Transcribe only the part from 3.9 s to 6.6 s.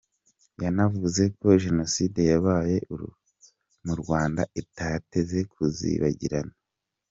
Rwanda idateze kuzibagirana.